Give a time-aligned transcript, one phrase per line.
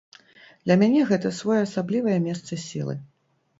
[0.67, 3.01] Для мяне гэта своеасаблівае месца сілы.